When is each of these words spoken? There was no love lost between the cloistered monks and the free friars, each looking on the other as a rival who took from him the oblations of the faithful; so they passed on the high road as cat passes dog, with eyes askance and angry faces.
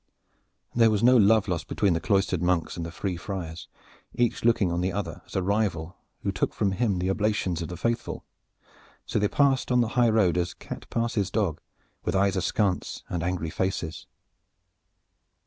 There 0.73 0.89
was 0.89 1.03
no 1.03 1.15
love 1.15 1.47
lost 1.47 1.67
between 1.67 1.93
the 1.93 1.99
cloistered 1.99 2.41
monks 2.41 2.75
and 2.75 2.83
the 2.83 2.91
free 2.91 3.17
friars, 3.17 3.67
each 4.15 4.43
looking 4.43 4.71
on 4.71 4.81
the 4.81 4.91
other 4.91 5.21
as 5.27 5.35
a 5.35 5.43
rival 5.43 5.95
who 6.23 6.31
took 6.31 6.55
from 6.55 6.71
him 6.71 6.97
the 6.97 7.11
oblations 7.11 7.61
of 7.61 7.67
the 7.67 7.77
faithful; 7.77 8.25
so 9.05 9.19
they 9.19 9.27
passed 9.27 9.71
on 9.71 9.81
the 9.81 9.89
high 9.89 10.09
road 10.09 10.39
as 10.39 10.55
cat 10.55 10.89
passes 10.89 11.29
dog, 11.29 11.61
with 12.03 12.15
eyes 12.15 12.35
askance 12.35 13.03
and 13.09 13.21
angry 13.21 13.51
faces. 13.51 14.07